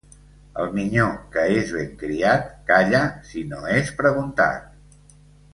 El 0.61 0.71
minyó 0.77 1.03
que 1.35 1.43
és 1.57 1.73
ben 1.75 1.91
criat, 2.01 2.49
calla 2.71 3.05
si 3.31 3.47
no 3.53 3.63
és 3.77 3.93
preguntat. 4.03 5.17